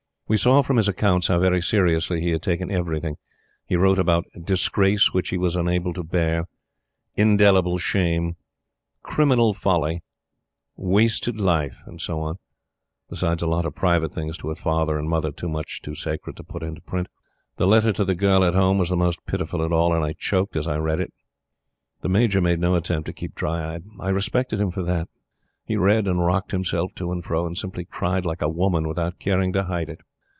[0.27, 3.17] We saw from his accounts how very seriously he had taken everything.
[3.65, 6.47] He wrote about "disgrace which he was unable to bear"
[7.17, 8.37] "indelible shame"
[9.03, 10.03] "criminal folly"
[10.77, 12.37] "wasted life," and so on;
[13.09, 16.37] besides a lot of private things to his Father and Mother too much too sacred
[16.37, 17.09] to put into print.
[17.57, 20.13] The letter to the girl at Home was the most pitiful of all; and I
[20.13, 21.11] choked as I read it.
[22.03, 23.83] The Major made no attempt to keep dry eyed.
[23.99, 25.09] I respected him for that.
[25.65, 29.19] He read and rocked himself to and fro, and simply cried like a woman without
[29.19, 29.99] caring to hide it.